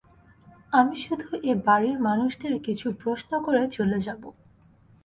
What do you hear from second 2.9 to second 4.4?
প্রশ্ন করে চলে যাব।